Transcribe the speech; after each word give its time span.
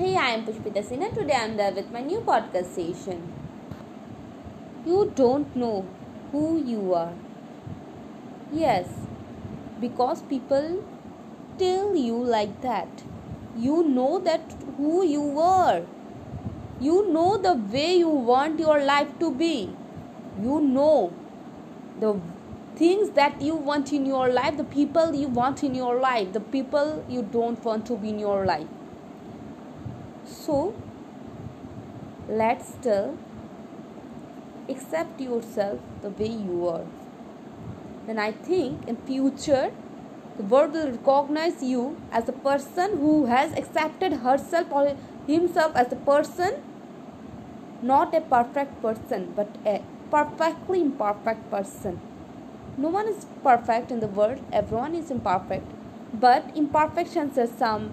Hey, 0.00 0.16
I 0.16 0.28
am 0.34 0.44
Pushpita 0.46 0.80
Sinha. 0.82 1.08
Today 1.14 1.34
I 1.34 1.40
am 1.46 1.58
there 1.58 1.72
with 1.78 1.90
my 1.92 2.00
new 2.00 2.20
podcast 2.28 2.68
session. 2.74 3.18
You 4.86 5.12
don't 5.14 5.54
know 5.54 5.86
who 6.32 6.44
you 6.68 6.94
are. 6.94 7.12
Yes, 8.50 8.86
because 9.78 10.22
people 10.22 10.70
tell 11.58 11.94
you 11.94 12.16
like 12.36 12.62
that. 12.62 13.04
You 13.66 13.82
know 13.90 14.18
that 14.20 14.56
who 14.78 15.04
you 15.04 15.20
were. 15.20 15.84
You 16.88 17.12
know 17.12 17.36
the 17.36 17.54
way 17.76 17.96
you 17.96 18.08
want 18.08 18.58
your 18.58 18.82
life 18.82 19.14
to 19.18 19.34
be. 19.44 19.68
You 20.48 20.62
know 20.62 21.12
the 22.00 22.18
things 22.76 23.10
that 23.22 23.42
you 23.42 23.54
want 23.54 23.92
in 23.92 24.06
your 24.06 24.30
life, 24.30 24.56
the 24.56 24.70
people 24.80 25.14
you 25.14 25.28
want 25.28 25.62
in 25.62 25.74
your 25.74 26.00
life, 26.00 26.32
the 26.32 26.46
people 26.58 27.04
you 27.10 27.20
don't 27.20 27.62
want 27.62 27.84
to 27.84 27.98
be 27.98 28.08
in 28.08 28.18
your 28.18 28.46
life. 28.46 28.79
So, 30.30 30.74
let's 32.28 32.68
still 32.68 33.16
accept 34.68 35.20
yourself 35.20 35.80
the 36.02 36.10
way 36.10 36.28
you 36.28 36.68
are. 36.68 36.86
Then 38.06 38.18
I 38.18 38.32
think 38.32 38.88
in 38.88 38.96
future 38.96 39.70
the 40.36 40.44
world 40.44 40.72
will 40.72 40.92
recognize 40.92 41.62
you 41.62 41.96
as 42.12 42.28
a 42.28 42.32
person 42.32 42.98
who 42.98 43.26
has 43.26 43.52
accepted 43.52 44.14
herself 44.24 44.72
or 44.72 44.96
himself 45.26 45.74
as 45.76 45.92
a 45.92 45.96
person, 45.96 46.54
not 47.82 48.14
a 48.14 48.20
perfect 48.20 48.80
person, 48.80 49.32
but 49.34 49.48
a 49.66 49.82
perfectly 50.10 50.80
imperfect 50.80 51.50
person. 51.50 52.00
No 52.78 52.88
one 52.88 53.08
is 53.08 53.26
perfect 53.42 53.90
in 53.90 54.00
the 54.00 54.06
world, 54.06 54.40
everyone 54.52 54.94
is 54.94 55.10
imperfect. 55.10 55.66
But 56.14 56.50
imperfections 56.56 57.36
are 57.36 57.46
some 57.46 57.90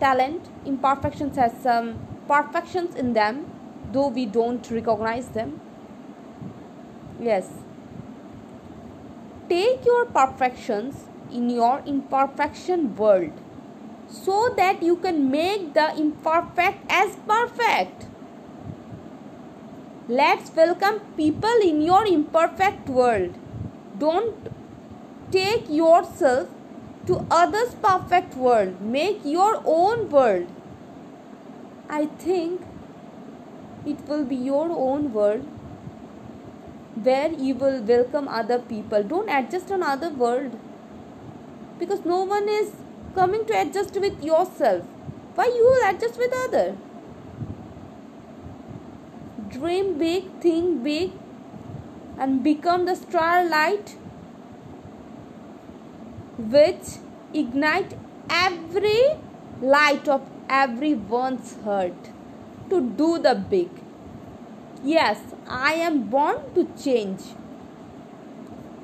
talent, 0.00 0.48
imperfections 0.64 1.36
has 1.36 1.52
some 1.62 1.98
perfections 2.26 2.94
in 2.94 3.12
them, 3.12 3.50
though 3.92 4.08
we 4.08 4.26
don't 4.26 4.70
recognize 4.70 5.28
them. 5.28 5.60
Yes. 7.20 7.48
Take 9.48 9.84
your 9.84 10.06
perfections 10.06 11.04
in 11.32 11.50
your 11.50 11.82
imperfection 11.86 12.96
world 12.96 13.32
so 14.08 14.52
that 14.56 14.82
you 14.82 14.96
can 14.96 15.30
make 15.30 15.74
the 15.74 15.94
imperfect 15.96 16.78
as 16.88 17.16
perfect. 17.26 18.06
Let's 20.08 20.54
welcome 20.54 21.00
people 21.16 21.60
in 21.62 21.80
your 21.80 22.06
imperfect 22.06 22.88
world. 22.88 23.34
Don't 23.98 24.50
take 25.30 25.68
yourself 25.68 26.48
to 27.06 27.26
others' 27.30 27.74
perfect 27.82 28.36
world. 28.36 28.80
Make 28.80 29.24
your 29.24 29.62
own 29.64 30.08
world. 30.10 30.46
I 31.88 32.06
think 32.06 32.62
it 33.86 34.08
will 34.08 34.24
be 34.24 34.36
your 34.36 34.70
own 34.70 35.12
world 35.12 35.46
where 37.02 37.30
you 37.32 37.54
will 37.54 37.82
welcome 37.82 38.28
other 38.28 38.58
people. 38.58 39.02
Don't 39.02 39.28
adjust 39.28 39.70
on 39.70 39.82
other 39.82 40.08
world 40.08 40.58
because 41.78 42.04
no 42.04 42.22
one 42.22 42.48
is 42.48 42.72
coming 43.14 43.44
to 43.46 43.60
adjust 43.60 44.00
with 44.00 44.22
yourself. 44.22 44.84
Why 45.34 45.46
you 45.46 45.64
will 45.64 45.90
adjust 45.90 46.18
with 46.18 46.32
other? 46.32 46.76
Dream 49.48 49.98
big, 49.98 50.30
think 50.40 50.82
big, 50.82 51.12
and 52.18 52.42
become 52.42 52.86
the 52.86 52.94
starlight 52.94 53.96
which 56.38 56.98
ignite 57.32 57.94
every 58.28 59.16
light 59.60 60.08
of 60.08 60.28
everyone's 60.48 61.56
heart 61.62 62.10
to 62.70 62.80
do 62.80 63.18
the 63.18 63.34
big. 63.34 63.70
Yes, 64.82 65.20
I 65.48 65.74
am 65.74 66.10
born 66.10 66.36
to 66.54 66.68
change. 66.82 67.22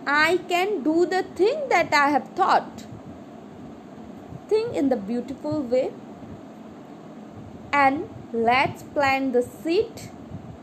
I 0.06 0.38
can 0.48 0.82
do 0.82 1.06
the 1.06 1.22
thing 1.22 1.68
that 1.68 1.92
I 1.92 2.08
have 2.10 2.28
thought. 2.30 2.86
Think 4.48 4.74
in 4.74 4.88
the 4.88 4.96
beautiful 4.96 5.62
way. 5.62 5.92
And 7.72 8.08
let's 8.32 8.82
plant 8.82 9.32
the 9.32 9.42
seed 9.42 10.10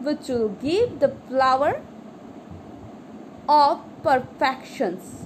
which 0.02 0.28
will 0.28 0.50
give 0.50 1.00
the 1.00 1.14
flower 1.28 1.82
of 3.48 3.82
perfections. 4.04 5.26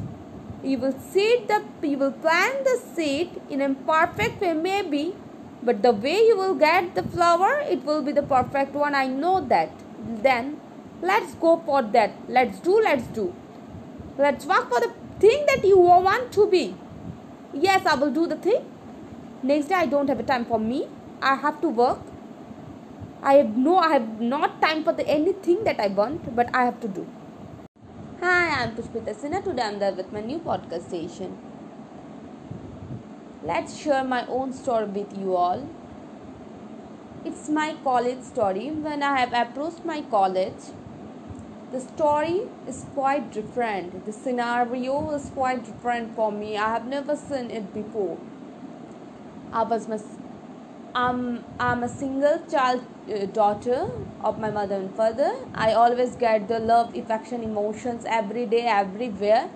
You 0.63 0.77
will 0.77 0.93
seed 1.11 1.47
the 1.47 1.63
you 1.87 1.97
will 1.97 2.11
plant 2.11 2.63
the 2.63 2.79
seed 2.95 3.41
in 3.49 3.61
a 3.61 3.73
perfect 3.73 4.41
way 4.41 4.53
maybe, 4.53 5.15
but 5.63 5.81
the 5.81 5.91
way 5.91 6.17
you 6.27 6.37
will 6.37 6.53
get 6.53 6.93
the 6.93 7.03
flower 7.03 7.61
it 7.61 7.83
will 7.83 8.03
be 8.03 8.11
the 8.11 8.21
perfect 8.21 8.73
one. 8.73 8.93
I 8.93 9.07
know 9.07 9.41
that. 9.47 9.71
Then 10.27 10.59
let's 11.01 11.33
go 11.35 11.61
for 11.65 11.81
that. 11.81 12.11
Let's 12.27 12.59
do, 12.59 12.79
let's 12.79 13.07
do. 13.07 13.33
Let's 14.17 14.45
work 14.45 14.69
for 14.69 14.79
the 14.79 14.91
thing 15.19 15.45
that 15.47 15.65
you 15.65 15.79
want 15.79 16.31
to 16.33 16.47
be. 16.47 16.75
Yes, 17.53 17.85
I 17.85 17.95
will 17.95 18.11
do 18.11 18.27
the 18.27 18.35
thing. 18.35 18.63
Next 19.41 19.67
day 19.67 19.75
I 19.75 19.87
don't 19.87 20.07
have 20.09 20.19
a 20.19 20.23
time 20.23 20.45
for 20.45 20.59
me. 20.59 20.87
I 21.21 21.35
have 21.35 21.59
to 21.61 21.69
work. 21.69 21.99
I 23.23 23.33
have 23.35 23.57
no 23.57 23.77
I 23.77 23.93
have 23.93 24.21
not 24.21 24.61
time 24.61 24.83
for 24.83 24.93
the 24.93 25.07
anything 25.07 25.63
that 25.63 25.79
I 25.79 25.87
want, 25.87 26.35
but 26.35 26.53
I 26.53 26.65
have 26.65 26.79
to 26.81 26.87
do. 26.87 27.07
Hi, 28.61 28.67
I'm 28.67 28.75
Pushpita 28.75 29.13
Sinha. 29.19 29.43
Today 29.43 29.63
I'm 29.63 29.79
there 29.79 29.93
with 29.99 30.11
my 30.13 30.21
new 30.21 30.37
podcast 30.37 30.87
station. 30.87 31.31
Let's 33.43 33.75
share 33.75 34.03
my 34.03 34.19
own 34.27 34.53
story 34.53 34.85
with 34.97 35.17
you 35.17 35.35
all. 35.35 35.63
It's 37.25 37.49
my 37.49 37.73
college 37.83 38.21
story. 38.21 38.69
When 38.69 39.01
I 39.01 39.17
have 39.21 39.33
approached 39.33 39.83
my 39.83 40.01
college, 40.11 40.67
the 41.71 41.81
story 41.81 42.41
is 42.67 42.85
quite 42.93 43.31
different. 43.31 44.05
The 44.05 44.11
scenario 44.11 45.09
is 45.15 45.31
quite 45.31 45.65
different 45.65 46.13
for 46.13 46.31
me. 46.31 46.55
I 46.55 46.69
have 46.75 46.85
never 46.85 47.15
seen 47.15 47.49
it 47.49 47.73
before. 47.73 48.19
I 49.51 49.63
was 49.63 49.87
my, 49.87 49.97
I'm, 50.93 51.43
I'm 51.59 51.83
a 51.83 51.89
single 51.89 52.41
child 52.49 52.83
uh, 53.09 53.25
daughter 53.27 53.85
of 54.19 54.39
my 54.39 54.51
mother 54.51 54.75
and 54.75 54.93
father. 54.93 55.31
I 55.55 55.73
always 55.73 56.15
get 56.15 56.47
the 56.47 56.59
love, 56.59 56.93
affection, 56.95 57.43
emotions 57.43 58.05
every 58.05 58.45
day, 58.45 58.65
everywhere. 58.67 59.49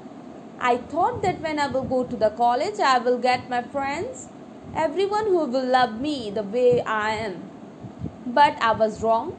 I 0.59 0.78
thought 0.78 1.22
that 1.24 1.41
when 1.41 1.59
I 1.59 1.68
will 1.68 1.84
go 1.84 2.06
to 2.06 2.16
the 2.16 2.29
college, 2.29 2.79
I 2.84 3.00
will 3.00 3.19
get 3.19 3.50
my 3.50 3.62
friends, 3.63 4.29
everyone 4.74 5.25
who 5.28 5.45
will 5.47 5.66
love 5.66 6.00
me 6.00 6.31
the 6.31 6.44
way 6.44 6.81
I 6.81 7.12
am. 7.12 7.50
But 8.25 8.57
I 8.62 8.72
was 8.72 9.03
wrong. 9.03 9.34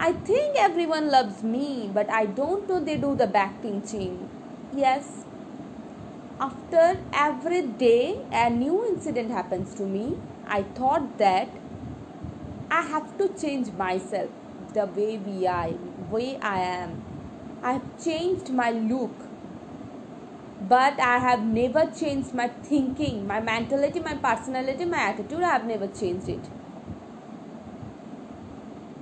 I 0.00 0.12
think 0.12 0.56
everyone 0.58 1.10
loves 1.12 1.44
me, 1.44 1.88
but 1.94 2.10
I 2.10 2.26
don't 2.26 2.68
know 2.68 2.84
they 2.84 2.96
do 2.96 3.14
the 3.14 3.28
back 3.28 3.62
pinching. 3.62 4.28
Yes, 4.72 5.24
after 6.40 6.96
every 7.12 7.62
day 7.68 8.16
a 8.32 8.50
new 8.50 8.84
incident 8.88 9.30
happens 9.30 9.74
to 9.76 9.84
me, 9.86 10.16
I 10.46 10.62
thought 10.62 11.18
that 11.18 11.48
I 12.70 12.82
have 12.82 13.16
to 13.18 13.28
change 13.40 13.72
myself 13.72 14.30
the 14.72 14.86
way 14.86 15.18
we 15.18 15.46
are, 15.46 15.70
way 16.10 16.38
I 16.38 16.60
am. 16.60 17.02
I 17.62 17.74
have 17.74 18.04
changed 18.04 18.50
my 18.50 18.70
look, 18.70 19.28
but 20.60 20.98
I 21.00 21.18
have 21.18 21.44
never 21.44 21.86
changed 21.86 22.34
my 22.34 22.48
thinking, 22.48 23.26
my 23.26 23.40
mentality, 23.40 24.00
my 24.00 24.14
personality, 24.14 24.84
my 24.84 24.98
attitude. 25.10 25.42
I 25.42 25.52
have 25.52 25.66
never 25.66 25.86
changed 25.86 26.28
it 26.28 26.48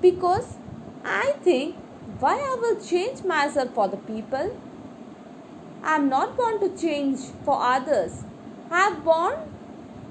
because 0.00 0.56
I 1.04 1.34
think 1.42 1.76
why 2.18 2.34
I 2.34 2.56
will 2.60 2.84
change 2.84 3.24
myself 3.24 3.72
for 3.74 3.88
the 3.88 3.96
people. 3.96 4.56
I 5.82 5.96
am 5.96 6.08
not 6.08 6.36
born 6.36 6.60
to 6.60 6.76
change 6.76 7.20
for 7.44 7.56
others. 7.60 8.24
I 8.70 8.80
am 8.80 9.02
born 9.02 9.34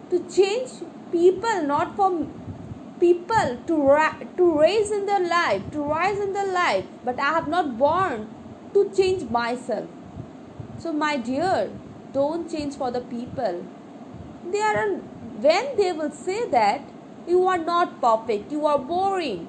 to 0.10 0.20
change 0.30 0.70
people, 1.12 1.64
not 1.64 1.96
for 1.96 2.10
people 3.00 3.58
to 3.68 3.82
ra- 3.82 4.20
to 4.38 4.60
raise 4.60 4.92
in 4.92 5.06
their 5.06 5.28
life, 5.28 5.70
to 5.72 5.84
rise 5.84 6.20
in 6.20 6.34
their 6.34 6.52
life. 6.54 6.86
But 7.06 7.20
I 7.20 7.32
have 7.38 7.48
not 7.48 7.78
born 7.78 8.28
to 8.74 8.90
change 8.96 9.30
myself. 9.30 9.88
So, 10.80 10.94
my 10.94 11.18
dear, 11.18 11.70
don't 12.14 12.50
change 12.52 12.76
for 12.76 12.92
the 12.92 13.02
people. 13.02 13.64
They 14.52 14.62
are 14.72 14.88
when 15.48 15.72
they 15.78 15.92
will 15.94 16.12
say 16.12 16.50
that 16.50 16.82
you 17.28 17.48
are 17.48 17.58
not 17.58 18.02
perfect, 18.02 18.52
you 18.52 18.66
are 18.66 18.80
boring 18.80 19.48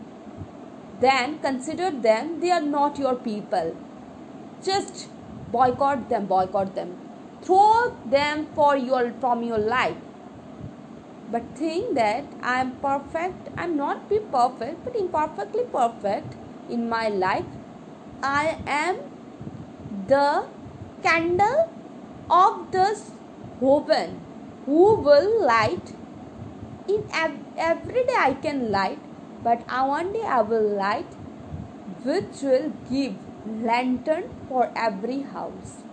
then 1.00 1.38
consider 1.38 1.90
them 1.90 2.40
they 2.40 2.50
are 2.50 2.66
not 2.72 2.98
your 2.98 3.14
people 3.26 3.74
just 4.62 5.08
boycott 5.52 6.08
them 6.10 6.26
boycott 6.26 6.74
them 6.74 6.90
throw 7.42 7.96
them 8.14 8.46
for 8.54 8.76
your 8.76 9.04
from 9.20 9.42
your 9.42 9.58
life 9.58 10.09
but 11.32 11.42
think 11.60 11.94
that 11.94 12.24
i 12.42 12.60
am 12.60 12.70
perfect. 12.82 13.48
I'm 13.56 13.76
not 13.76 14.08
be 14.08 14.18
perfect 14.32 14.84
but 14.84 14.96
imperfectly 14.96 15.64
perfect 15.72 16.36
in 16.68 16.88
my 16.88 17.08
life. 17.08 17.50
I 18.22 18.58
am 18.66 18.96
the 20.06 20.44
candle 21.02 21.60
of 22.28 22.70
the 22.72 22.86
oven 23.62 24.20
who 24.64 24.96
will 25.06 25.46
light? 25.46 25.92
In 26.88 27.04
ev- 27.12 27.40
every 27.56 28.02
day 28.10 28.18
I 28.18 28.34
can 28.34 28.70
light, 28.70 28.98
but 29.44 29.64
one 29.68 30.12
day 30.12 30.24
I 30.26 30.42
will 30.42 30.68
light, 30.76 31.12
which 32.04 32.42
will 32.42 32.72
give 32.90 33.14
lantern 33.46 34.24
for 34.48 34.70
every 34.76 35.20
house. 35.22 35.89